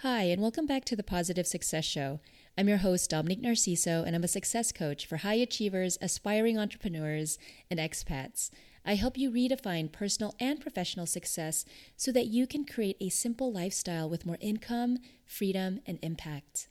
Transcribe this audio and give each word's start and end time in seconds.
Hi, 0.00 0.24
and 0.24 0.42
welcome 0.42 0.66
back 0.66 0.84
to 0.84 0.94
the 0.94 1.02
Positive 1.02 1.46
Success 1.46 1.86
Show. 1.86 2.20
I'm 2.58 2.68
your 2.68 2.76
host, 2.76 3.08
Dominique 3.08 3.40
Narciso, 3.40 4.06
and 4.06 4.14
I'm 4.14 4.24
a 4.24 4.28
success 4.28 4.70
coach 4.70 5.06
for 5.06 5.16
high 5.16 5.36
achievers, 5.36 5.96
aspiring 6.02 6.58
entrepreneurs, 6.58 7.38
and 7.70 7.80
expats. 7.80 8.50
I 8.84 8.96
help 8.96 9.16
you 9.16 9.30
redefine 9.30 9.90
personal 9.90 10.34
and 10.38 10.60
professional 10.60 11.06
success 11.06 11.64
so 11.96 12.12
that 12.12 12.26
you 12.26 12.46
can 12.46 12.66
create 12.66 12.98
a 13.00 13.08
simple 13.08 13.50
lifestyle 13.50 14.06
with 14.10 14.26
more 14.26 14.36
income, 14.38 14.98
freedom, 15.24 15.80
and 15.86 15.98
impact. 16.02 16.68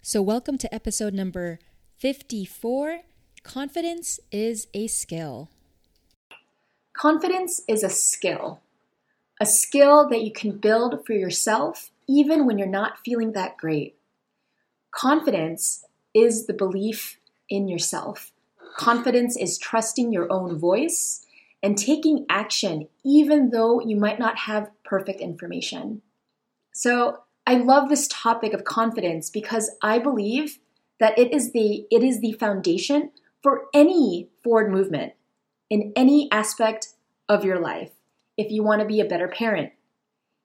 So, 0.00 0.22
welcome 0.22 0.56
to 0.56 0.74
episode 0.74 1.12
number 1.12 1.58
54 1.98 3.00
Confidence 3.42 4.18
is 4.32 4.68
a 4.72 4.86
Skill. 4.86 5.50
Confidence 6.96 7.60
is 7.68 7.84
a 7.84 7.90
skill, 7.90 8.62
a 9.40 9.46
skill 9.46 10.06
that 10.08 10.22
you 10.22 10.32
can 10.32 10.58
build 10.58 11.04
for 11.06 11.14
yourself 11.14 11.90
even 12.06 12.46
when 12.46 12.58
you're 12.58 12.68
not 12.68 12.98
feeling 13.04 13.32
that 13.32 13.56
great. 13.56 13.96
Confidence 14.90 15.84
is 16.12 16.46
the 16.46 16.52
belief 16.52 17.18
in 17.48 17.66
yourself. 17.66 18.32
Confidence 18.76 19.36
is 19.36 19.58
trusting 19.58 20.12
your 20.12 20.30
own 20.30 20.58
voice 20.58 21.24
and 21.62 21.76
taking 21.76 22.26
action 22.28 22.88
even 23.04 23.50
though 23.50 23.80
you 23.80 23.96
might 23.96 24.18
not 24.18 24.38
have 24.40 24.70
perfect 24.84 25.20
information. 25.20 26.02
So, 26.72 27.20
I 27.46 27.54
love 27.54 27.88
this 27.88 28.06
topic 28.06 28.52
of 28.52 28.64
confidence 28.64 29.28
because 29.28 29.70
I 29.82 29.98
believe 29.98 30.60
that 31.00 31.18
it 31.18 31.32
is 31.32 31.52
the 31.52 31.86
it 31.90 32.04
is 32.04 32.20
the 32.20 32.32
foundation 32.32 33.10
for 33.42 33.64
any 33.74 34.28
forward 34.44 34.70
movement 34.70 35.14
in 35.68 35.92
any 35.96 36.30
aspect 36.30 36.88
of 37.28 37.44
your 37.44 37.58
life. 37.58 37.90
If 38.40 38.50
you 38.50 38.62
want 38.62 38.80
to 38.80 38.86
be 38.86 39.00
a 39.00 39.04
better 39.04 39.28
parent, 39.28 39.70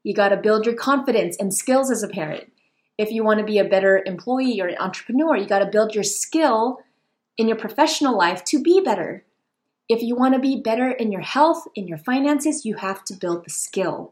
you 0.03 0.13
got 0.13 0.27
to 0.27 0.36
build 0.36 0.66
your 0.66 0.76
confidence 0.76 1.38
and 1.40 1.53
skills 1.53 1.90
as 1.90 2.03
a 2.03 2.09
parent. 2.09 2.52
If 2.98 3.09
you 3.09 3.23
want 3.23 3.40
to 3.40 3.45
be 3.45 3.58
a 3.58 3.63
better 3.63 4.03
employee 4.05 4.59
or 4.59 4.67
an 4.67 4.77
entrepreneur, 4.77 5.38
you 5.38 5.47
got 5.47 5.59
to 5.59 5.66
build 5.66 5.95
your 5.95 6.03
skill 6.03 6.80
in 7.38 7.47
your 7.47 7.55
professional 7.55 8.17
life 8.17 8.44
to 8.45 8.61
be 8.61 8.81
better. 8.81 9.23
If 9.88 10.02
you 10.02 10.14
want 10.14 10.33
to 10.33 10.42
be 10.42 10.59
better 10.59 10.92
in 10.92 11.14
your 11.14 11.22
health, 11.22 11.70
in 11.73 11.88
your 11.88 11.97
finances, 11.97 12.66
you 12.66 12.75
have 12.75 13.05
to 13.05 13.14
build 13.14 13.45
the 13.45 13.50
skill. 13.50 14.11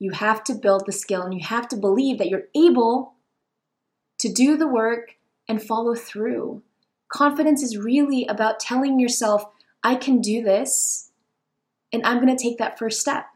You 0.00 0.10
have 0.10 0.42
to 0.44 0.54
build 0.56 0.82
the 0.84 0.90
skill 0.90 1.22
and 1.22 1.32
you 1.32 1.46
have 1.46 1.68
to 1.68 1.76
believe 1.76 2.18
that 2.18 2.30
you're 2.30 2.48
able 2.52 3.12
to 4.18 4.28
do 4.28 4.56
the 4.56 4.66
work 4.66 5.14
and 5.46 5.62
follow 5.62 5.94
through. 5.94 6.62
Confidence 7.12 7.62
is 7.62 7.78
really 7.78 8.26
about 8.26 8.58
telling 8.58 8.98
yourself, 8.98 9.44
I 9.84 9.94
can 9.94 10.20
do 10.20 10.42
this, 10.42 11.07
and 11.92 12.04
I'm 12.04 12.24
going 12.24 12.34
to 12.34 12.42
take 12.42 12.58
that 12.58 12.78
first 12.78 13.00
step, 13.00 13.26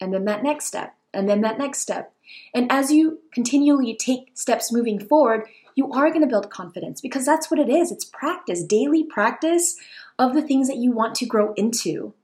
and 0.00 0.12
then 0.12 0.24
that 0.24 0.42
next 0.42 0.66
step, 0.66 0.94
and 1.12 1.28
then 1.28 1.40
that 1.42 1.58
next 1.58 1.80
step. 1.80 2.12
And 2.54 2.70
as 2.70 2.92
you 2.92 3.20
continually 3.32 3.96
take 3.96 4.30
steps 4.34 4.72
moving 4.72 4.98
forward, 4.98 5.46
you 5.74 5.90
are 5.92 6.08
going 6.08 6.22
to 6.22 6.26
build 6.26 6.50
confidence 6.50 7.00
because 7.00 7.24
that's 7.24 7.50
what 7.50 7.60
it 7.60 7.68
is. 7.68 7.92
It's 7.92 8.04
practice, 8.04 8.64
daily 8.64 9.04
practice 9.04 9.76
of 10.18 10.34
the 10.34 10.42
things 10.42 10.68
that 10.68 10.76
you 10.76 10.92
want 10.92 11.14
to 11.16 11.26
grow 11.26 11.54
into. 11.54 12.14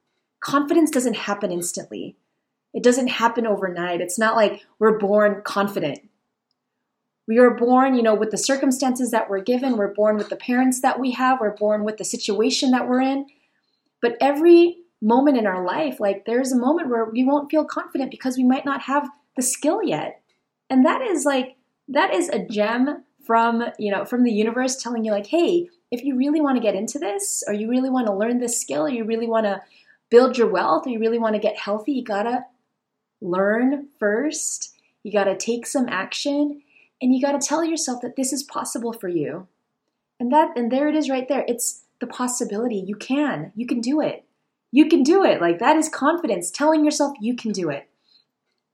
Confidence 0.40 0.90
doesn't 0.90 1.16
happen 1.16 1.52
instantly. 1.52 2.16
It 2.74 2.82
doesn't 2.82 3.06
happen 3.06 3.46
overnight. 3.46 4.00
It's 4.00 4.18
not 4.18 4.34
like 4.34 4.62
we're 4.78 4.98
born 4.98 5.42
confident. 5.44 6.00
We 7.26 7.38
are 7.38 7.50
born, 7.50 7.94
you 7.94 8.02
know, 8.02 8.14
with 8.14 8.32
the 8.32 8.36
circumstances 8.36 9.12
that 9.12 9.30
we're 9.30 9.40
given. 9.40 9.76
We're 9.76 9.94
born 9.94 10.16
with 10.16 10.28
the 10.28 10.36
parents 10.36 10.82
that 10.82 10.98
we 10.98 11.12
have. 11.12 11.40
We're 11.40 11.56
born 11.56 11.84
with 11.84 11.96
the 11.96 12.04
situation 12.04 12.72
that 12.72 12.88
we're 12.88 13.00
in. 13.00 13.26
But 14.02 14.16
every 14.20 14.78
moment 15.04 15.36
in 15.36 15.46
our 15.46 15.64
life, 15.64 16.00
like 16.00 16.24
there's 16.24 16.50
a 16.50 16.58
moment 16.58 16.88
where 16.88 17.04
we 17.04 17.24
won't 17.24 17.50
feel 17.50 17.64
confident 17.64 18.10
because 18.10 18.36
we 18.36 18.44
might 18.44 18.64
not 18.64 18.82
have 18.82 19.08
the 19.36 19.42
skill 19.42 19.82
yet. 19.82 20.22
And 20.70 20.84
that 20.86 21.02
is 21.02 21.24
like, 21.24 21.56
that 21.88 22.14
is 22.14 22.28
a 22.30 22.44
gem 22.44 23.04
from, 23.24 23.64
you 23.78 23.92
know, 23.92 24.04
from 24.04 24.24
the 24.24 24.32
universe 24.32 24.76
telling 24.76 25.04
you 25.04 25.12
like, 25.12 25.26
hey, 25.26 25.68
if 25.90 26.02
you 26.02 26.16
really 26.16 26.40
want 26.40 26.56
to 26.56 26.62
get 26.62 26.74
into 26.74 26.98
this, 26.98 27.44
or 27.46 27.52
you 27.52 27.68
really 27.68 27.90
want 27.90 28.06
to 28.06 28.14
learn 28.14 28.38
this 28.38 28.60
skill, 28.60 28.84
or 28.84 28.88
you 28.88 29.04
really 29.04 29.28
want 29.28 29.46
to 29.46 29.62
build 30.10 30.36
your 30.36 30.48
wealth, 30.48 30.86
or 30.86 30.90
you 30.90 30.98
really 30.98 31.18
want 31.18 31.34
to 31.34 31.40
get 31.40 31.56
healthy, 31.58 31.92
you 31.92 32.04
gotta 32.04 32.46
learn 33.20 33.88
first. 33.98 34.74
You 35.02 35.12
gotta 35.12 35.36
take 35.36 35.66
some 35.66 35.88
action 35.88 36.62
and 37.00 37.14
you 37.14 37.20
got 37.20 37.38
to 37.38 37.46
tell 37.46 37.62
yourself 37.62 38.00
that 38.00 38.16
this 38.16 38.32
is 38.32 38.42
possible 38.42 38.92
for 38.92 39.08
you. 39.08 39.46
And 40.18 40.32
that 40.32 40.56
and 40.56 40.72
there 40.72 40.88
it 40.88 40.94
is 40.94 41.10
right 41.10 41.28
there. 41.28 41.44
It's 41.46 41.82
the 42.00 42.06
possibility. 42.06 42.76
You 42.76 42.96
can. 42.96 43.52
You 43.54 43.66
can 43.66 43.80
do 43.80 44.00
it. 44.00 44.23
You 44.74 44.88
can 44.88 45.04
do 45.04 45.24
it. 45.24 45.40
Like 45.40 45.60
that 45.60 45.76
is 45.76 45.88
confidence, 45.88 46.50
telling 46.50 46.84
yourself 46.84 47.12
you 47.20 47.36
can 47.36 47.52
do 47.52 47.70
it. 47.70 47.88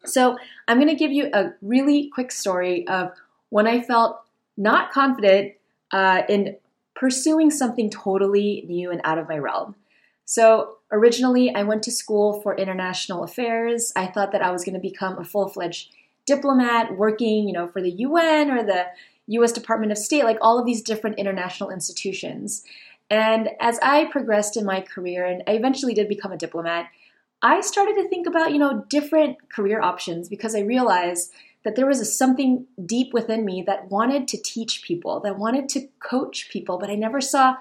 So, 0.07 0.39
I'm 0.67 0.79
going 0.79 0.89
to 0.89 0.95
give 0.95 1.13
you 1.13 1.29
a 1.35 1.53
really 1.61 2.09
quick 2.09 2.33
story 2.33 2.89
of 2.89 3.13
when 3.51 3.67
I 3.67 3.83
felt 3.83 4.23
not 4.57 4.93
confident 4.93 5.53
uh, 5.93 6.23
in 6.27 6.57
pursuing 6.95 7.51
something 7.51 7.91
totally 7.91 8.65
new 8.67 8.91
and 8.91 9.03
out 9.05 9.19
of 9.19 9.29
my 9.29 9.37
realm. 9.37 9.75
So, 10.25 10.79
originally, 10.91 11.55
I 11.55 11.65
went 11.65 11.83
to 11.83 11.91
school 11.91 12.41
for 12.41 12.57
international 12.57 13.23
affairs. 13.23 13.93
I 13.95 14.07
thought 14.07 14.33
that 14.33 14.41
I 14.41 14.53
was 14.53 14.65
going 14.65 14.77
to 14.77 14.81
become 14.81 15.19
a 15.19 15.25
full 15.25 15.49
fledged 15.49 15.93
diplomat 16.25 16.97
working, 16.97 17.47
you 17.47 17.53
know, 17.53 17.69
for 17.69 17.83
the 17.83 17.91
UN 17.91 18.51
or 18.51 18.63
the 18.63 18.87
US 19.27 19.53
Department 19.53 19.93
of 19.93 19.99
State, 19.99 20.25
like 20.25 20.39
all 20.41 20.59
of 20.59 20.65
these 20.65 20.81
different 20.81 21.19
international 21.19 21.69
institutions. 21.69 22.65
And 23.11 23.51
as 23.61 23.79
I 23.83 24.05
progressed 24.07 24.57
in 24.57 24.65
my 24.65 24.81
career 24.81 25.25
and 25.27 25.43
I 25.47 25.53
eventually 25.53 25.95
did 25.95 26.09
become 26.09 26.33
a 26.33 26.37
diplomat, 26.37 26.87
I 27.43 27.61
started 27.61 27.95
to 27.97 28.09
think 28.09 28.27
about, 28.27 28.53
you 28.53 28.59
know, 28.59 28.85
different 28.89 29.51
career 29.51 29.81
options 29.81 30.29
because 30.29 30.55
I 30.55 30.61
realized 30.61 31.33
that 31.65 31.75
there 31.75 31.87
was 31.87 32.01
a, 32.01 32.05
something 32.05 32.67
deep 32.87 33.13
within 33.13 33.45
me 33.45 33.63
that 33.67 33.91
wanted 33.91 34.29
to 34.29 34.41
teach 34.41 34.83
people, 34.83 35.21
that 35.21 35.39
wanted 35.39 35.69
to 35.71 35.89
coach 35.99 36.49
people, 36.51 36.79
but 36.79 36.91
I 36.91 36.95
never 36.95 37.21
saw 37.21 37.57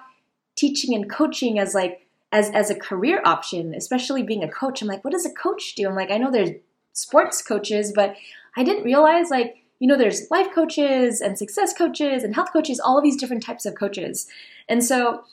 teaching 0.56 0.94
and 0.94 1.10
coaching 1.10 1.60
as 1.60 1.74
like 1.74 2.06
as 2.32 2.50
as 2.52 2.70
a 2.70 2.76
career 2.76 3.22
option, 3.26 3.74
especially 3.74 4.22
being 4.22 4.44
a 4.44 4.52
coach. 4.52 4.82
I'm 4.82 4.88
like, 4.88 5.04
what 5.04 5.14
does 5.14 5.26
a 5.26 5.34
coach 5.34 5.74
do? 5.76 5.88
I'm 5.88 5.96
like, 5.96 6.12
I 6.12 6.18
know 6.18 6.32
there's 6.32 6.52
sports 6.94 7.42
coaches, 7.42 7.92
but 7.94 8.16
I 8.56 8.64
didn't 8.64 8.84
realize 8.84 9.30
like, 9.30 9.56
you 9.80 9.88
know, 9.88 9.98
there's 9.98 10.30
life 10.30 10.54
coaches 10.54 11.22
and 11.22 11.38
success 11.38 11.74
coaches 11.74 12.24
and 12.24 12.36
health 12.36 12.50
coaches, 12.52 12.80
all 12.80 12.98
of 12.98 13.04
these 13.04 13.18
different 13.18 13.44
types 13.44 13.66
of 13.66 13.76
coaches. 13.76 14.28
And 14.68 14.84
so 14.84 15.24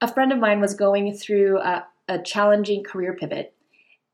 a 0.00 0.12
friend 0.12 0.32
of 0.32 0.38
mine 0.38 0.60
was 0.60 0.74
going 0.74 1.14
through 1.14 1.58
a, 1.58 1.86
a 2.08 2.18
challenging 2.22 2.82
career 2.82 3.14
pivot. 3.14 3.54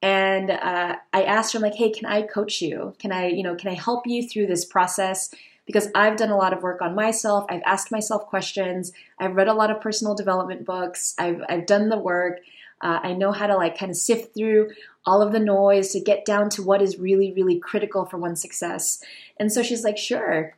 And 0.03 0.51
uh, 0.51 0.97
I 1.13 1.23
asked 1.23 1.53
her, 1.53 1.59
I'm 1.59 1.63
like, 1.63 1.75
hey, 1.75 1.91
can 1.91 2.07
I 2.07 2.23
coach 2.23 2.61
you? 2.61 2.95
Can 2.99 3.13
I, 3.13 3.29
you 3.29 3.43
know, 3.43 3.55
can 3.55 3.71
I 3.71 3.75
help 3.75 4.07
you 4.07 4.29
through 4.29 4.47
this 4.47 4.65
process? 4.65 5.35
Because 5.65 5.89
I've 5.95 6.17
done 6.17 6.31
a 6.31 6.37
lot 6.37 6.53
of 6.53 6.63
work 6.63 6.83
on 6.83 6.95
myself. 6.95 7.47
I've 7.49 7.63
asked 7.65 7.91
myself 7.91 8.27
questions. 8.27 8.93
I've 9.19 9.35
read 9.35 9.49
a 9.49 9.55
lot 9.55 9.71
of 9.71 9.81
personal 9.81 10.15
development 10.15 10.65
books. 10.65 11.15
I've, 11.19 11.41
I've 11.49 11.67
done 11.67 11.89
the 11.89 11.99
work. 11.99 12.41
Uh, 12.81 13.01
I 13.03 13.15
know 13.15 13.33
how 13.33 13.47
to 13.47 13.57
like 13.57 13.79
kind 13.79 13.91
of 13.91 13.97
sift 13.97 14.35
through 14.35 14.71
all 15.07 15.23
of 15.23 15.33
the 15.33 15.41
noise 15.41 15.93
to 15.93 16.01
get 16.01 16.25
down 16.25 16.51
to 16.51 16.63
what 16.63 16.83
is 16.83 16.99
really, 16.99 17.33
really 17.33 17.59
critical 17.59 18.05
for 18.05 18.19
one's 18.19 18.43
success. 18.43 19.03
And 19.39 19.51
so 19.51 19.63
she's 19.63 19.83
like, 19.83 19.97
sure. 19.97 20.57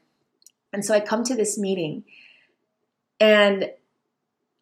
And 0.72 0.84
so 0.84 0.94
I 0.94 1.00
come 1.00 1.22
to 1.24 1.36
this 1.36 1.56
meeting 1.56 2.04
and 3.20 3.70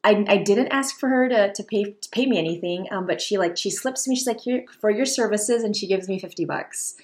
I, 0.07 0.25
I 0.29 0.37
didn't 0.37 0.69
ask 0.69 1.01
for 1.01 1.09
her 1.09 1.29
to, 1.29 1.53
to 1.53 1.63
pay 1.65 1.97
to 2.01 2.09
pay 2.11 2.27
me 2.27 2.39
anything, 2.39 2.87
um, 2.93 3.07
but 3.07 3.21
she 3.21 3.39
like 3.39 3.57
she 3.57 3.71
slips 3.71 4.07
me. 4.07 4.15
She's 4.15 4.27
like, 4.27 4.41
Here 4.41 4.65
for 4.81 4.89
your 4.89 5.05
services, 5.05 5.65
and 5.65 5.75
she 5.75 5.89
gives 5.89 6.09
me 6.09 6.21
fifty 6.21 6.45
bucks, 6.45 6.95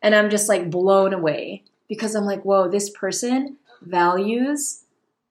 and 0.00 0.14
I'm 0.14 0.30
just 0.30 0.48
like 0.48 0.70
blown 0.70 1.12
away 1.12 1.64
because 1.86 2.14
I'm 2.14 2.24
like, 2.24 2.42
whoa, 2.44 2.66
this 2.66 2.88
person 2.88 3.58
values, 3.82 4.84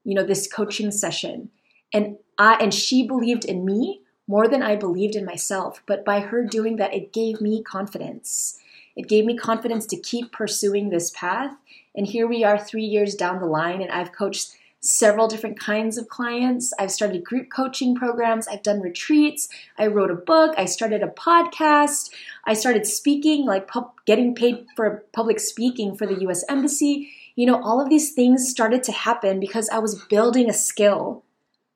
you 0.03 0.13
know, 0.13 0.23
this 0.23 0.47
coaching 0.47 0.91
session, 0.91 1.49
and 1.91 2.17
I 2.37 2.57
and 2.61 2.71
she 2.71 3.07
believed 3.07 3.43
in 3.43 3.65
me 3.65 4.01
more 4.27 4.47
than 4.47 4.61
I 4.61 4.75
believed 4.75 5.15
in 5.15 5.25
myself. 5.25 5.81
But 5.87 6.05
by 6.05 6.19
her 6.19 6.45
doing 6.45 6.75
that, 6.75 6.93
it 6.93 7.11
gave 7.11 7.41
me 7.41 7.63
confidence. 7.63 8.59
It 8.95 9.07
gave 9.07 9.25
me 9.25 9.35
confidence 9.35 9.87
to 9.87 9.97
keep 9.99 10.31
pursuing 10.31 10.89
this 10.89 11.09
path. 11.09 11.57
And 11.95 12.05
here 12.05 12.27
we 12.27 12.43
are 12.43 12.59
three 12.59 12.85
years 12.85 13.15
down 13.15 13.39
the 13.39 13.47
line, 13.47 13.81
and 13.81 13.91
I've 13.91 14.11
coached 14.11 14.55
several 14.85 15.27
different 15.27 15.59
kinds 15.59 15.97
of 15.97 16.07
clients. 16.07 16.73
I've 16.77 16.91
started 16.91 17.23
group 17.23 17.49
coaching 17.49 17.95
programs. 17.95 18.47
I've 18.47 18.63
done 18.63 18.81
retreats. 18.81 19.49
I 19.77 19.87
wrote 19.87 20.11
a 20.11 20.15
book. 20.15 20.53
I 20.57 20.65
started 20.65 21.01
a 21.01 21.07
podcast. 21.07 22.11
I 22.45 22.53
started 22.53 22.85
speaking, 22.85 23.45
like 23.45 23.69
getting 24.05 24.35
paid 24.35 24.65
for 24.75 25.03
public 25.11 25.39
speaking 25.39 25.95
for 25.95 26.05
the 26.05 26.21
US 26.27 26.45
Embassy. 26.47 27.09
You 27.35 27.47
know, 27.47 27.61
all 27.61 27.81
of 27.81 27.89
these 27.89 28.13
things 28.13 28.47
started 28.47 28.83
to 28.83 28.91
happen 28.91 29.39
because 29.39 29.69
I 29.69 29.79
was 29.79 30.03
building 30.05 30.49
a 30.49 30.53
skill 30.53 31.23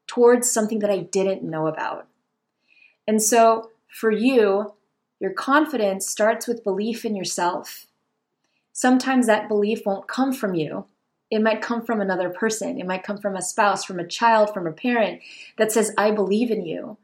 towards 0.08 0.50
something 0.50 0.80
that 0.80 0.90
I 0.90 1.00
didn't 1.00 1.44
know 1.44 1.68
about. 1.68 2.08
And 3.08 3.22
so 3.22 3.72
for 3.88 4.12
you, 4.12 4.74
your 5.20 5.34
confidence 5.34 6.08
starts 6.08 6.48
with 6.48 6.64
belief 6.64 7.04
in 7.04 7.16
yourself. 7.16 7.88
Sometimes 8.72 9.26
that 9.26 9.50
belief 9.50 9.82
won't 9.86 10.08
come 10.08 10.32
from 10.32 10.54
you. 10.54 10.86
It 11.32 11.42
might 11.42 11.62
come 11.62 11.86
from 11.86 12.02
another 12.02 12.30
person. 12.30 12.80
It 12.80 12.88
might 12.88 13.04
come 13.04 13.18
from 13.18 13.36
a 13.36 13.42
spouse, 13.42 13.86
from 13.86 14.00
a 14.00 14.08
child, 14.08 14.54
from 14.54 14.66
a 14.66 14.72
parent 14.72 15.22
that 15.58 15.72
says, 15.72 15.94
I 15.98 16.12
believe 16.12 16.50
in 16.50 16.66
you. 16.66 16.98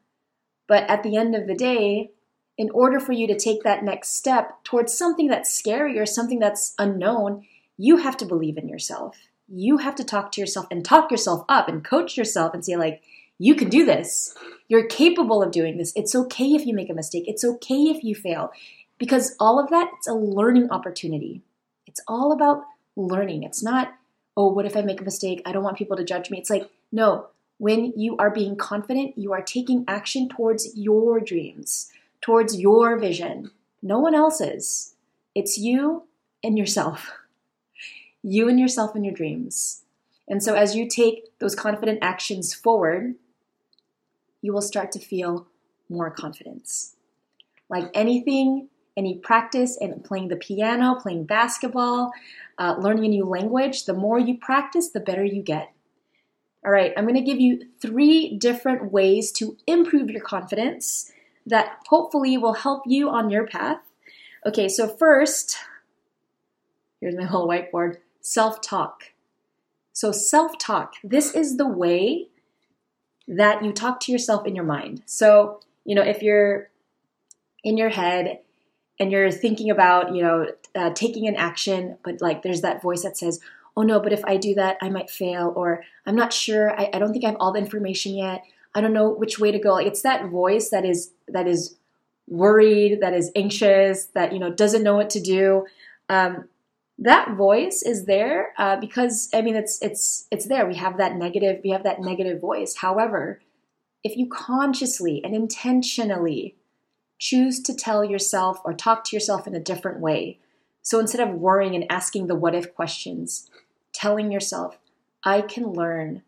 But 0.67 0.83
at 0.89 1.03
the 1.03 1.15
end 1.15 1.35
of 1.35 1.47
the 1.47 1.55
day, 1.55 2.11
in 2.57 2.69
order 2.71 2.99
for 2.99 3.11
you 3.11 3.27
to 3.27 3.37
take 3.37 3.63
that 3.63 3.83
next 3.83 4.15
step 4.15 4.63
towards 4.63 4.97
something 4.97 5.27
that's 5.27 5.53
scary 5.53 5.99
or 5.99 6.05
something 6.05 6.39
that's 6.39 6.73
unknown, 6.79 7.45
you 7.77 7.97
have 7.97 8.17
to 8.17 8.25
believe 8.25 8.57
in 8.57 8.67
yourself. 8.69 9.17
You 9.47 9.77
have 9.77 9.95
to 9.95 10.03
talk 10.03 10.31
to 10.31 10.41
yourself 10.41 10.65
and 10.71 10.83
talk 10.83 11.11
yourself 11.11 11.45
up 11.47 11.67
and 11.67 11.83
coach 11.83 12.17
yourself 12.17 12.53
and 12.53 12.65
say, 12.65 12.77
like, 12.77 13.03
you 13.37 13.53
can 13.53 13.69
do 13.69 13.85
this. 13.85 14.33
You're 14.69 14.87
capable 14.87 15.43
of 15.43 15.51
doing 15.51 15.77
this. 15.77 15.91
It's 15.95 16.15
okay 16.15 16.53
if 16.55 16.65
you 16.65 16.73
make 16.73 16.89
a 16.89 16.93
mistake. 16.93 17.25
It's 17.27 17.43
okay 17.43 17.83
if 17.83 18.03
you 18.03 18.15
fail. 18.15 18.51
Because 18.97 19.35
all 19.39 19.59
of 19.59 19.69
that, 19.69 19.91
it's 19.97 20.07
a 20.07 20.13
learning 20.13 20.71
opportunity. 20.71 21.41
It's 21.85 21.99
all 22.07 22.31
about 22.31 22.63
learning. 22.95 23.43
It's 23.43 23.61
not, 23.61 23.93
oh, 24.37 24.47
what 24.49 24.65
if 24.65 24.75
I 24.75 24.81
make 24.81 25.01
a 25.01 25.05
mistake? 25.05 25.41
I 25.45 25.51
don't 25.51 25.63
want 25.63 25.77
people 25.77 25.97
to 25.97 26.03
judge 26.03 26.29
me. 26.29 26.37
It's 26.37 26.49
like, 26.49 26.69
no, 26.91 27.27
when 27.57 27.93
you 27.95 28.17
are 28.17 28.29
being 28.29 28.55
confident, 28.55 29.17
you 29.17 29.31
are 29.33 29.41
taking 29.41 29.85
action 29.87 30.27
towards 30.27 30.75
your 30.75 31.19
dreams, 31.19 31.91
towards 32.21 32.59
your 32.59 32.97
vision, 32.97 33.51
no 33.81 33.99
one 33.99 34.15
else's. 34.15 34.95
It's 35.33 35.57
you 35.57 36.07
and 36.43 36.57
yourself. 36.57 37.11
You 38.23 38.49
and 38.49 38.59
yourself 38.59 38.95
and 38.95 39.05
your 39.05 39.13
dreams. 39.13 39.83
And 40.27 40.41
so, 40.41 40.55
as 40.55 40.75
you 40.75 40.87
take 40.87 41.37
those 41.37 41.53
confident 41.53 41.99
actions 42.01 42.53
forward, 42.53 43.13
you 44.41 44.51
will 44.51 44.61
start 44.61 44.91
to 44.93 44.99
feel 44.99 45.47
more 45.87 46.09
confidence. 46.09 46.95
Like 47.69 47.91
anything, 47.93 48.69
any 48.97 49.15
practice 49.15 49.77
and 49.79 50.03
playing 50.03 50.29
the 50.29 50.35
piano, 50.35 50.95
playing 50.95 51.25
basketball, 51.25 52.11
uh, 52.57 52.75
learning 52.79 53.05
a 53.05 53.09
new 53.09 53.25
language, 53.25 53.85
the 53.85 53.93
more 53.93 54.19
you 54.19 54.37
practice, 54.37 54.89
the 54.89 54.99
better 54.99 55.23
you 55.23 55.41
get. 55.41 55.71
All 56.65 56.71
right, 56.71 56.93
I'm 56.97 57.03
going 57.03 57.15
to 57.15 57.21
give 57.21 57.39
you 57.39 57.67
three 57.79 58.37
different 58.37 58.91
ways 58.91 59.31
to 59.33 59.57
improve 59.67 60.09
your 60.09 60.21
confidence 60.21 61.11
that 61.45 61.77
hopefully 61.89 62.37
will 62.37 62.53
help 62.53 62.83
you 62.87 63.09
on 63.09 63.29
your 63.29 63.45
path. 63.45 63.79
Okay, 64.45 64.67
so 64.67 64.87
first, 64.87 65.57
here's 66.99 67.15
my 67.15 67.25
whole 67.25 67.47
whiteboard 67.47 67.97
self 68.21 68.61
talk. 68.61 69.11
So, 69.93 70.11
self 70.11 70.57
talk, 70.57 70.95
this 71.03 71.35
is 71.35 71.57
the 71.57 71.67
way 71.67 72.27
that 73.27 73.63
you 73.63 73.71
talk 73.71 73.99
to 74.01 74.11
yourself 74.11 74.45
in 74.45 74.55
your 74.55 74.65
mind. 74.65 75.03
So, 75.05 75.59
you 75.83 75.95
know, 75.95 76.01
if 76.01 76.23
you're 76.23 76.69
in 77.63 77.77
your 77.77 77.89
head 77.89 78.39
and 78.99 79.11
you're 79.11 79.31
thinking 79.31 79.69
about, 79.69 80.15
you 80.15 80.21
know, 80.21 80.47
uh, 80.73 80.91
taking 80.91 81.27
an 81.27 81.35
action, 81.35 81.97
but 82.03 82.21
like 82.21 82.41
there's 82.41 82.61
that 82.61 82.81
voice 82.81 83.03
that 83.03 83.17
says, 83.17 83.39
oh 83.77 83.81
no, 83.81 83.99
but 83.99 84.13
if 84.13 84.23
I 84.25 84.37
do 84.37 84.53
that, 84.55 84.77
I 84.81 84.89
might 84.89 85.09
fail, 85.09 85.53
or 85.55 85.83
I'm 86.05 86.15
not 86.15 86.33
sure, 86.33 86.79
I, 86.79 86.89
I 86.93 86.99
don't 86.99 87.11
think 87.11 87.25
I 87.25 87.29
have 87.29 87.37
all 87.39 87.51
the 87.51 87.59
information 87.59 88.15
yet. 88.15 88.43
I 88.73 88.81
don't 88.81 88.93
know 88.93 89.09
which 89.09 89.39
way 89.39 89.51
to 89.51 89.59
go. 89.59 89.73
Like 89.73 89.87
it's 89.87 90.01
that 90.01 90.29
voice 90.29 90.69
that 90.69 90.85
is 90.85 91.11
that 91.27 91.47
is 91.47 91.75
worried, 92.27 92.99
that 93.01 93.13
is 93.13 93.31
anxious, 93.35 94.07
that 94.07 94.33
you 94.33 94.39
know 94.39 94.51
doesn't 94.51 94.83
know 94.83 94.95
what 94.95 95.09
to 95.11 95.21
do. 95.21 95.65
Um, 96.09 96.49
that 96.99 97.35
voice 97.35 97.81
is 97.81 98.05
there 98.05 98.53
uh, 98.57 98.77
because 98.77 99.29
I 99.33 99.41
mean 99.41 99.55
it's 99.55 99.81
it's 99.81 100.27
it's 100.31 100.47
there. 100.47 100.67
We 100.67 100.75
have 100.75 100.97
that 100.97 101.15
negative 101.15 101.61
we 101.63 101.71
have 101.71 101.83
that 101.83 102.01
negative 102.01 102.39
voice. 102.39 102.75
However, 102.77 103.41
if 104.03 104.15
you 104.17 104.27
consciously 104.29 105.21
and 105.23 105.33
intentionally 105.33 106.55
choose 107.17 107.61
to 107.61 107.75
tell 107.75 108.03
yourself 108.03 108.59
or 108.65 108.73
talk 108.73 109.03
to 109.05 109.15
yourself 109.15 109.47
in 109.47 109.55
a 109.55 109.59
different 109.59 109.99
way, 109.99 110.39
so 110.81 110.99
instead 110.99 111.27
of 111.27 111.35
worrying 111.35 111.75
and 111.75 111.91
asking 111.91 112.27
the 112.27 112.35
what 112.35 112.53
if 112.53 112.75
questions, 112.75 113.49
telling 113.93 114.31
yourself, 114.31 114.77
I 115.23 115.41
can 115.41 115.73
learn 115.73 116.21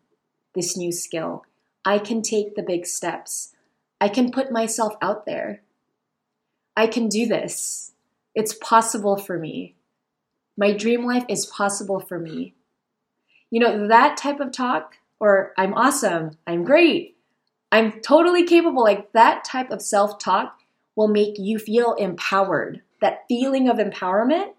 this 0.54 0.76
new 0.76 0.90
skill. 0.90 1.44
I 1.84 1.98
can 1.98 2.22
take 2.22 2.56
the 2.56 2.62
big 2.62 2.84
steps. 2.84 3.54
I 4.00 4.08
can 4.08 4.32
put 4.32 4.50
myself 4.50 4.94
out 5.00 5.26
there. 5.26 5.62
I 6.76 6.86
can 6.86 7.08
do 7.08 7.26
this. 7.26 7.92
It's 8.34 8.54
possible 8.54 9.16
for 9.16 9.38
me. 9.38 9.76
My 10.56 10.72
dream 10.72 11.04
life 11.04 11.24
is 11.28 11.46
possible 11.46 12.00
for 12.00 12.18
me. 12.18 12.54
You 13.50 13.60
know, 13.60 13.86
that 13.88 14.16
type 14.16 14.40
of 14.40 14.52
talk, 14.52 14.96
or 15.20 15.52
I'm 15.56 15.74
awesome, 15.74 16.32
I'm 16.46 16.64
great, 16.64 17.16
I'm 17.70 18.00
totally 18.00 18.44
capable, 18.44 18.82
like 18.82 19.12
that 19.12 19.44
type 19.44 19.70
of 19.70 19.80
self 19.80 20.18
talk 20.18 20.57
will 20.98 21.06
make 21.06 21.38
you 21.38 21.60
feel 21.60 21.94
empowered. 21.94 22.82
That 23.00 23.20
feeling 23.28 23.68
of 23.68 23.76
empowerment, 23.76 24.54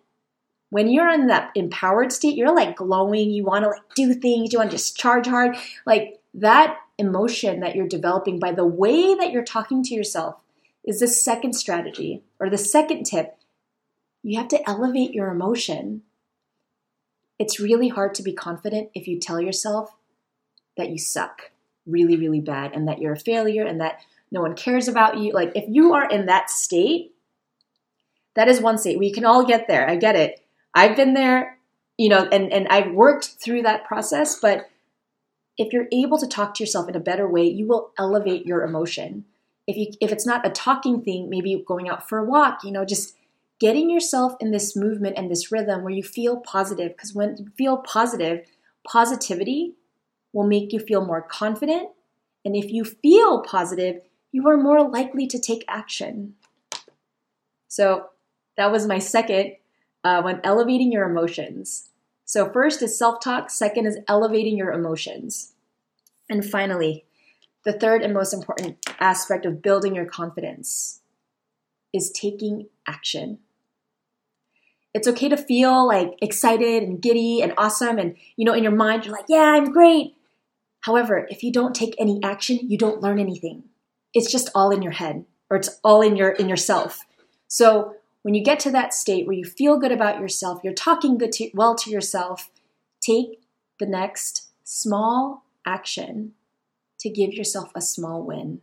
when 0.70 0.88
you're 0.88 1.10
in 1.10 1.28
that 1.28 1.52
empowered 1.54 2.14
state, 2.14 2.38
you're 2.38 2.56
like 2.56 2.78
glowing, 2.78 3.30
you 3.30 3.44
want 3.44 3.66
to 3.66 3.72
like 3.72 3.82
do 3.94 4.14
things, 4.14 4.54
you 4.54 4.60
want 4.60 4.72
to 4.72 4.78
just 4.78 4.96
charge 4.96 5.28
hard. 5.28 5.58
Like 5.86 6.22
that 6.34 6.78
emotion 6.98 7.60
that 7.60 7.76
you're 7.76 7.90
developing 7.90 8.40
by 8.40 8.54
the 8.54 8.66
way 8.66 9.16
that 9.16 9.34
you're 9.34 9.44
talking 9.44 9.84
to 9.84 9.94
yourself 9.94 10.42
is 10.86 11.02
the 11.02 11.10
second 11.10 11.54
strategy 11.54 12.24
or 12.40 12.50
the 12.50 12.58
second 12.58 13.04
tip 13.04 13.36
you 14.24 14.40
have 14.40 14.48
to 14.50 14.70
elevate 14.70 15.12
your 15.12 15.30
emotion. 15.32 16.04
It's 17.38 17.60
really 17.60 17.90
hard 17.90 18.16
to 18.16 18.24
be 18.24 18.32
confident 18.32 18.92
if 18.94 19.10
you 19.10 19.20
tell 19.20 19.42
yourself 19.42 19.94
that 20.78 20.90
you 20.90 21.00
suck 21.00 21.52
really, 21.86 22.16
really 22.16 22.40
bad 22.40 22.74
and 22.74 22.88
that 22.88 23.00
you're 23.00 23.14
a 23.14 23.20
failure 23.20 23.66
and 23.66 23.82
that 23.82 24.02
no 24.32 24.42
one 24.42 24.56
cares 24.56 24.88
about 24.88 25.18
you. 25.18 25.34
Like, 25.34 25.52
if 25.56 25.66
you 25.68 25.94
are 25.94 26.08
in 26.08 26.28
that 26.28 26.50
state, 26.50 27.14
that 28.36 28.48
is 28.48 28.62
one 28.62 28.78
state. 28.78 29.00
We 29.00 29.12
can 29.12 29.26
all 29.26 29.46
get 29.46 29.68
there. 29.68 29.90
I 29.90 29.96
get 29.96 30.16
it. 30.16 30.40
I've 30.74 30.96
been 30.96 31.14
there, 31.14 31.58
you 31.98 32.10
know, 32.10 32.28
and, 32.32 32.52
and 32.52 32.68
I've 32.68 32.94
worked 32.94 33.36
through 33.42 33.64
that 33.64 33.86
process. 33.86 34.40
But 34.40 34.70
if 35.58 35.74
you're 35.74 35.88
able 35.92 36.18
to 36.18 36.28
talk 36.28 36.54
to 36.56 36.64
yourself 36.64 36.88
in 36.88 36.96
a 36.96 37.02
better 37.02 37.28
way, 37.28 37.44
you 37.44 37.68
will 37.68 37.92
elevate 37.98 38.46
your 38.46 38.64
emotion. 38.64 39.26
If 39.68 39.78
you 39.78 39.88
if 40.00 40.12
it's 40.12 40.26
not 40.26 40.48
a 40.48 40.50
talking 40.50 41.04
thing, 41.04 41.30
maybe 41.30 41.64
going 41.68 41.90
out 41.90 42.08
for 42.08 42.18
a 42.18 42.24
walk, 42.24 42.64
you 42.64 42.72
know, 42.72 42.86
just 42.86 43.16
getting 43.60 43.90
yourself 43.90 44.34
in 44.40 44.52
this 44.52 44.76
movement 44.76 45.18
and 45.18 45.30
this 45.30 45.52
rhythm 45.52 45.84
where 45.84 45.94
you 45.94 46.02
feel 46.02 46.38
positive. 46.38 46.94
Because 46.94 47.14
when 47.14 47.36
you 47.38 47.52
feel 47.58 47.78
positive, 47.78 48.46
positivity 48.88 49.74
will 50.32 50.48
make 50.48 50.72
you 50.72 50.80
feel 50.80 51.06
more 51.06 51.22
confident. 51.22 51.90
And 52.46 52.56
if 52.56 52.72
you 52.72 52.86
feel 52.86 53.42
positive, 53.42 54.02
you 54.32 54.48
are 54.48 54.58
more 54.58 54.88
likely 54.88 55.28
to 55.28 55.40
take 55.40 55.64
action. 55.68 56.36
So 57.68 58.10
that 58.58 58.72
was 58.72 58.88
my 58.88 59.00
second 59.00 59.54
uh, 60.04 60.22
when 60.22 60.42
elevating 60.44 60.92
your 60.92 61.10
emotions. 61.10 61.90
So, 62.26 62.52
first 62.52 62.82
is 62.84 62.98
self 62.98 63.22
talk, 63.24 63.50
second 63.50 63.88
is 63.88 63.98
elevating 64.08 64.58
your 64.58 64.72
emotions. 64.72 65.54
And 66.30 66.46
finally, 66.46 67.06
the 67.66 67.74
third 67.74 68.04
and 68.04 68.14
most 68.14 68.34
important 68.34 68.78
aspect 69.00 69.46
of 69.46 69.64
building 69.64 69.96
your 69.96 70.06
confidence 70.06 71.02
is 71.92 72.12
taking 72.12 72.68
action 72.88 73.40
it's 74.94 75.08
okay 75.08 75.30
to 75.30 75.38
feel 75.38 75.88
like 75.88 76.18
excited 76.22 76.84
and 76.84 77.02
giddy 77.02 77.42
and 77.42 77.54
awesome 77.58 77.98
and 77.98 78.16
you 78.36 78.46
know 78.46 78.54
in 78.54 78.64
your 78.64 78.76
mind 78.76 79.06
you're 79.06 79.16
like 79.16 79.26
yeah 79.28 79.54
i'm 79.56 79.72
great 79.72 80.16
however 80.82 81.28
if 81.30 81.44
you 81.44 81.52
don't 81.52 81.76
take 81.76 81.96
any 82.00 82.20
action 82.24 82.60
you 82.64 82.78
don't 82.78 83.02
learn 83.02 83.20
anything 83.20 83.64
it's 84.14 84.32
just 84.32 84.50
all 84.56 84.72
in 84.72 84.82
your 84.82 84.94
head 84.94 85.26
or 85.50 85.58
it's 85.58 85.80
all 85.84 86.02
in 86.02 86.16
your 86.16 86.30
in 86.32 86.50
yourself 86.50 87.06
so 87.48 87.96
when 88.22 88.34
you 88.34 88.44
get 88.44 88.60
to 88.60 88.72
that 88.72 88.94
state 88.94 89.26
where 89.26 89.36
you 89.36 89.46
feel 89.46 89.80
good 89.80 89.92
about 89.92 90.20
yourself 90.20 90.62
you're 90.64 90.74
talking 90.74 91.18
good 91.18 91.32
to, 91.32 91.50
well 91.54 91.76
to 91.76 91.90
yourself 91.90 92.50
take 93.02 93.42
the 93.80 93.86
next 93.86 94.50
small 94.64 95.46
action 95.66 96.34
to 97.00 97.10
give 97.10 97.34
yourself 97.34 97.72
a 97.76 97.82
small 97.82 98.24
win 98.24 98.62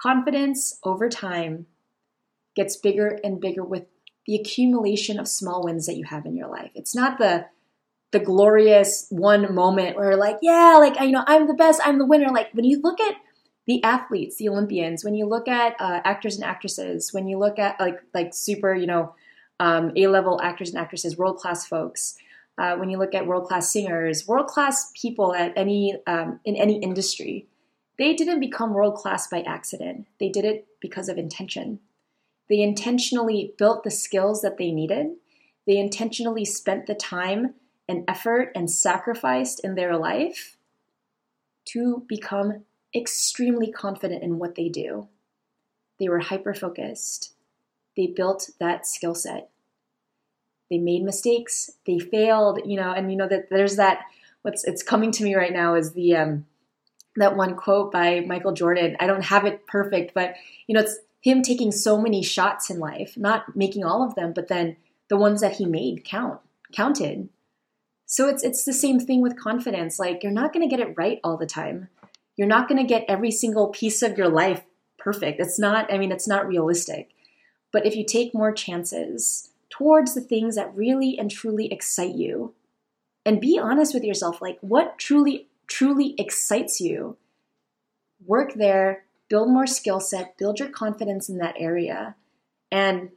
confidence 0.00 0.78
over 0.84 1.08
time 1.08 1.66
gets 2.54 2.76
bigger 2.76 3.20
and 3.22 3.40
bigger 3.40 3.64
with 3.64 3.84
the 4.26 4.34
accumulation 4.34 5.20
of 5.20 5.28
small 5.28 5.62
wins 5.62 5.86
that 5.86 5.96
you 5.96 6.04
have 6.04 6.26
in 6.26 6.36
your 6.36 6.48
life. 6.48 6.70
It's 6.74 6.94
not 6.94 7.18
the 7.18 7.46
the 8.12 8.20
glorious 8.20 9.06
one 9.10 9.52
moment 9.54 9.96
where 9.96 10.16
like, 10.16 10.38
yeah, 10.40 10.76
like 10.78 10.98
you 11.00 11.10
know, 11.10 11.24
I'm 11.26 11.46
the 11.46 11.54
best, 11.54 11.80
I'm 11.84 11.98
the 11.98 12.06
winner. 12.06 12.28
Like 12.28 12.48
when 12.52 12.64
you 12.64 12.80
look 12.80 13.00
at 13.00 13.16
the 13.66 13.82
athletes, 13.82 14.36
the 14.36 14.48
Olympians, 14.48 15.04
when 15.04 15.14
you 15.14 15.26
look 15.26 15.48
at 15.48 15.74
uh, 15.80 16.00
actors 16.04 16.36
and 16.36 16.44
actresses, 16.44 17.12
when 17.12 17.26
you 17.26 17.38
look 17.38 17.58
at 17.58 17.78
like 17.80 18.00
like 18.14 18.32
super, 18.32 18.74
you 18.74 18.86
know, 18.86 19.14
um, 19.58 19.92
A 19.96 20.06
level 20.06 20.40
actors 20.42 20.70
and 20.70 20.78
actresses, 20.78 21.18
world 21.18 21.38
class 21.38 21.66
folks. 21.66 22.16
Uh, 22.58 22.74
when 22.76 22.88
you 22.88 22.96
look 22.96 23.14
at 23.14 23.26
world 23.26 23.46
class 23.46 23.70
singers, 23.70 24.26
world 24.26 24.46
class 24.46 24.90
people 24.94 25.34
at 25.34 25.52
any 25.56 25.96
um, 26.06 26.40
in 26.44 26.56
any 26.56 26.78
industry, 26.78 27.46
they 27.98 28.14
didn't 28.14 28.40
become 28.40 28.72
world 28.72 28.94
class 28.94 29.26
by 29.26 29.42
accident. 29.42 30.06
They 30.20 30.28
did 30.28 30.44
it 30.44 30.66
because 30.80 31.08
of 31.08 31.18
intention. 31.18 31.80
They 32.48 32.60
intentionally 32.60 33.52
built 33.58 33.82
the 33.82 33.90
skills 33.90 34.42
that 34.42 34.56
they 34.56 34.70
needed. 34.70 35.16
They 35.66 35.76
intentionally 35.76 36.44
spent 36.44 36.86
the 36.86 36.94
time 36.94 37.54
and 37.88 38.04
effort 38.06 38.52
and 38.54 38.70
sacrificed 38.70 39.60
in 39.64 39.74
their 39.74 39.96
life 39.96 40.56
to 41.66 42.04
become 42.08 42.64
extremely 42.96 43.70
confident 43.70 44.22
in 44.22 44.38
what 44.38 44.54
they 44.54 44.68
do. 44.68 45.08
They 45.98 46.08
were 46.08 46.20
hyper 46.20 46.54
focused. 46.54 47.32
They 47.96 48.06
built 48.06 48.50
that 48.60 48.86
skill 48.86 49.14
set. 49.14 49.50
They 50.70 50.78
made 50.78 51.04
mistakes. 51.04 51.70
They 51.86 51.98
failed, 51.98 52.60
you 52.64 52.76
know, 52.76 52.92
and 52.92 53.10
you 53.10 53.16
know 53.16 53.28
that 53.28 53.48
there's 53.50 53.76
that 53.76 54.00
what's 54.42 54.64
it's 54.64 54.82
coming 54.82 55.10
to 55.12 55.24
me 55.24 55.34
right 55.34 55.52
now 55.52 55.74
is 55.74 55.92
the 55.92 56.16
um 56.16 56.46
that 57.16 57.36
one 57.36 57.56
quote 57.56 57.92
by 57.92 58.20
Michael 58.20 58.52
Jordan. 58.52 58.96
I 59.00 59.06
don't 59.06 59.24
have 59.24 59.44
it 59.44 59.66
perfect, 59.66 60.12
but 60.14 60.34
you 60.66 60.74
know, 60.74 60.80
it's 60.80 60.98
him 61.20 61.42
taking 61.42 61.72
so 61.72 61.98
many 62.00 62.22
shots 62.22 62.70
in 62.70 62.78
life, 62.78 63.16
not 63.16 63.56
making 63.56 63.84
all 63.84 64.02
of 64.02 64.14
them, 64.14 64.32
but 64.32 64.48
then 64.48 64.76
the 65.08 65.16
ones 65.16 65.40
that 65.40 65.56
he 65.56 65.64
made 65.64 66.04
count, 66.04 66.40
counted. 66.72 67.28
So 68.06 68.28
it's 68.28 68.44
it's 68.44 68.64
the 68.64 68.72
same 68.72 69.00
thing 69.00 69.20
with 69.22 69.38
confidence. 69.38 69.98
Like 69.98 70.22
you're 70.22 70.32
not 70.32 70.52
going 70.52 70.68
to 70.68 70.74
get 70.74 70.86
it 70.86 70.94
right 70.96 71.18
all 71.24 71.36
the 71.36 71.46
time. 71.46 71.88
You're 72.36 72.46
not 72.46 72.68
going 72.68 72.80
to 72.80 72.88
get 72.88 73.04
every 73.08 73.30
single 73.30 73.68
piece 73.68 74.02
of 74.02 74.18
your 74.18 74.28
life 74.28 74.62
perfect. 74.98 75.40
It's 75.40 75.58
not 75.58 75.92
I 75.92 75.98
mean 75.98 76.12
it's 76.12 76.28
not 76.28 76.46
realistic. 76.46 77.10
But 77.72 77.86
if 77.86 77.96
you 77.96 78.04
take 78.04 78.34
more 78.34 78.52
chances 78.52 79.50
towards 79.70 80.14
the 80.14 80.20
things 80.20 80.56
that 80.56 80.74
really 80.74 81.18
and 81.18 81.30
truly 81.30 81.72
excite 81.72 82.14
you 82.14 82.54
and 83.24 83.40
be 83.40 83.58
honest 83.58 83.92
with 83.92 84.04
yourself 84.04 84.40
like 84.40 84.58
what 84.60 84.98
truly 84.98 85.48
truly 85.66 86.14
excites 86.18 86.80
you 86.80 87.16
work 88.24 88.54
there 88.54 89.04
build 89.28 89.48
more 89.48 89.66
skill 89.66 90.00
set 90.00 90.38
build 90.38 90.58
your 90.60 90.68
confidence 90.68 91.28
in 91.28 91.38
that 91.38 91.56
area 91.58 92.14
and 92.70 93.10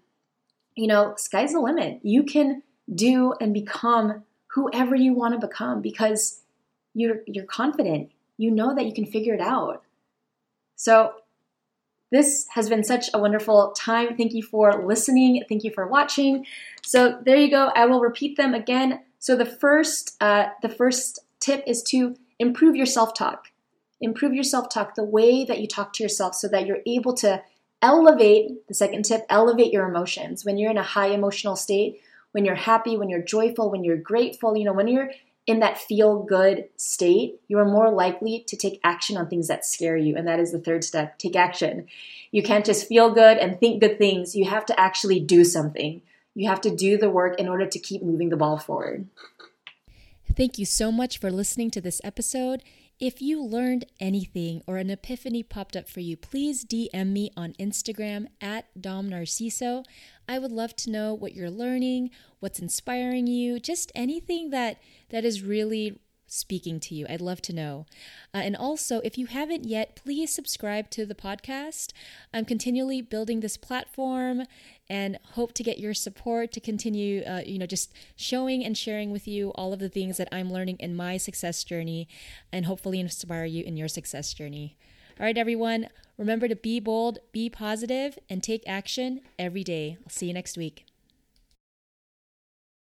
you 0.76 0.88
know 0.88 1.14
sky's 1.16 1.54
the 1.54 1.60
limit 1.60 2.00
you 2.02 2.24
can 2.24 2.64
do 2.94 3.34
and 3.40 3.54
become 3.54 4.24
whoever 4.48 4.96
you 4.96 5.14
want 5.14 5.40
to 5.40 5.48
become 5.48 5.82
because 5.82 6.42
you're 6.94 7.22
you're 7.28 7.46
confident 7.46 8.12
you 8.40 8.50
know 8.50 8.74
that 8.74 8.86
you 8.86 8.94
can 8.94 9.06
figure 9.06 9.36
it 9.36 9.42
out 9.42 9.84
so 10.76 11.14
this 12.12 12.48
has 12.54 12.70
been 12.70 12.84
such 12.84 13.10
a 13.14 13.20
wonderful 13.20 13.72
time. 13.78 14.18
Thank 14.18 14.34
you 14.34 14.42
for 14.42 14.84
listening. 14.86 15.44
Thank 15.48 15.64
you 15.64 15.72
for 15.72 15.86
watching. 15.88 16.46
So 16.84 17.20
there 17.24 17.36
you 17.36 17.52
go. 17.52 17.72
I 17.76 17.86
will 17.86 18.00
repeat 18.00 18.36
them 18.36 18.54
again. 18.54 19.02
So 19.20 19.36
the 19.36 19.46
first, 19.46 20.16
uh, 20.22 20.48
the 20.62 20.70
first 20.70 21.20
tip 21.40 21.64
is 21.68 21.84
to 21.84 22.16
improve 22.40 22.76
your 22.76 22.88
self-talk. 22.88 23.52
Improve 24.02 24.34
your 24.34 24.44
self-talk, 24.44 24.96
the 24.96 25.04
way 25.04 25.44
that 25.44 25.60
you 25.60 25.68
talk 25.68 25.94
to 25.94 26.04
yourself, 26.04 26.34
so 26.34 26.48
that 26.48 26.66
you're 26.66 26.80
able 26.88 27.14
to 27.16 27.44
elevate. 27.82 28.66
The 28.68 28.74
second 28.74 29.04
tip: 29.04 29.26
elevate 29.30 29.74
your 29.74 29.88
emotions. 29.88 30.46
When 30.46 30.58
you're 30.58 30.72
in 30.72 30.78
a 30.78 30.84
high 30.84 31.10
emotional 31.10 31.58
state, 31.58 32.02
when 32.32 32.46
you're 32.46 32.56
happy, 32.56 32.96
when 32.96 33.10
you're 33.10 33.22
joyful, 33.22 33.70
when 33.70 33.84
you're 33.84 33.98
grateful, 33.98 34.56
you 34.56 34.64
know, 34.64 34.74
when 34.74 34.88
you're 34.88 35.12
in 35.50 35.62
that 35.62 35.80
feel 35.80 36.22
good 36.22 36.70
state, 36.78 37.42
you 37.48 37.58
are 37.58 37.66
more 37.66 37.90
likely 37.90 38.44
to 38.46 38.56
take 38.56 38.80
action 38.84 39.18
on 39.18 39.28
things 39.28 39.48
that 39.48 39.66
scare 39.66 39.98
you. 39.98 40.16
And 40.16 40.28
that 40.28 40.40
is 40.40 40.52
the 40.52 40.60
third 40.60 40.84
step 40.84 41.18
take 41.18 41.36
action. 41.36 41.88
You 42.30 42.44
can't 42.44 42.64
just 42.64 42.88
feel 42.88 43.12
good 43.12 43.40
and 43.40 43.60
think 43.60 43.82
good 43.82 43.98
things. 43.98 44.36
You 44.36 44.46
have 44.46 44.64
to 44.68 44.80
actually 44.80 45.20
do 45.20 45.44
something. 45.44 46.04
You 46.36 46.48
have 46.50 46.62
to 46.62 46.76
do 46.76 47.00
the 47.00 47.10
work 47.10 47.40
in 47.40 47.50
order 47.50 47.66
to 47.66 47.80
keep 47.80 48.04
moving 48.04 48.30
the 48.30 48.38
ball 48.38 48.60
forward. 48.60 49.08
Thank 50.36 50.60
you 50.60 50.66
so 50.66 50.92
much 50.92 51.18
for 51.18 51.32
listening 51.32 51.72
to 51.72 51.82
this 51.82 52.00
episode. 52.04 52.62
If 53.00 53.22
you 53.22 53.42
learned 53.42 53.86
anything 54.02 54.62
or 54.68 54.76
an 54.76 54.90
epiphany 54.90 55.42
popped 55.42 55.78
up 55.78 55.88
for 55.88 56.02
you, 56.02 56.18
please 56.18 56.66
DM 56.66 57.14
me 57.14 57.32
on 57.38 57.54
Instagram 57.54 58.28
at 58.42 58.66
Dom 58.80 59.10
Narciso. 59.10 59.86
I 60.28 60.38
would 60.38 60.52
love 60.52 60.76
to 60.78 60.92
know 60.92 61.14
what 61.14 61.34
you're 61.34 61.50
learning, 61.50 62.10
what's 62.42 62.60
inspiring 62.60 63.26
you, 63.26 63.58
just 63.58 63.90
anything 63.96 64.50
that 64.50 64.82
that 65.12 65.24
is 65.24 65.42
really 65.42 66.02
speaking 66.32 66.80
to 66.82 66.96
you. 66.96 67.06
I'd 67.10 67.22
love 67.22 67.42
to 67.44 67.54
know. 67.54 67.86
Uh, 68.34 68.38
and 68.38 68.56
also, 68.56 69.00
if 69.04 69.18
you 69.18 69.28
haven't 69.28 69.66
yet, 69.66 69.96
please 69.96 70.34
subscribe 70.34 70.90
to 70.92 71.06
the 71.06 71.16
podcast. 71.16 71.92
I'm 72.34 72.46
continually 72.46 73.02
building 73.02 73.40
this 73.40 73.58
platform 73.58 74.44
and 74.90 75.20
hope 75.34 75.54
to 75.54 75.64
get 75.64 75.80
your 75.80 75.94
support 75.94 76.52
to 76.54 76.60
continue, 76.60 77.24
uh, 77.24 77.42
you 77.46 77.60
know, 77.60 77.66
just 77.66 77.94
showing 78.16 78.66
and 78.66 78.78
sharing 78.78 79.12
with 79.12 79.28
you 79.28 79.50
all 79.52 79.74
of 79.74 79.80
the 79.80 79.90
things 79.90 80.18
that 80.18 80.30
I'm 80.32 80.52
learning 80.52 80.78
in 80.80 80.96
my 80.96 81.18
success 81.18 81.64
journey 81.64 82.08
and 82.52 82.66
hopefully 82.66 83.00
inspire 83.00 83.46
you 83.46 83.64
in 83.64 83.78
your 83.78 83.88
success 83.88 84.34
journey. 84.34 84.78
All 85.20 85.26
right, 85.26 85.38
everyone, 85.38 85.90
remember 86.18 86.48
to 86.48 86.56
be 86.56 86.80
bold, 86.80 87.20
be 87.32 87.50
positive, 87.50 88.18
and 88.30 88.42
take 88.42 88.64
action 88.66 89.22
every 89.38 89.64
day. 89.64 89.98
I'll 90.02 90.10
see 90.10 90.28
you 90.28 90.34
next 90.34 90.58
week. 90.58 90.89